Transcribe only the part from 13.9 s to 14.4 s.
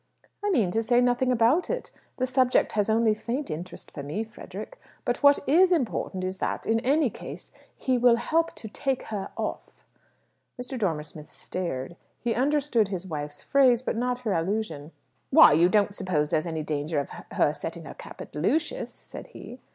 not her